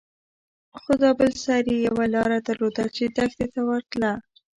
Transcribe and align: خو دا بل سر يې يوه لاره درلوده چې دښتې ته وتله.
خو 0.81 0.91
دا 1.03 1.11
بل 1.19 1.31
سر 1.45 1.63
يې 1.71 1.77
يوه 1.87 2.05
لاره 2.13 2.37
درلوده 2.47 2.85
چې 2.95 3.03
دښتې 3.17 3.45
ته 3.53 3.61
وتله. 3.69 4.11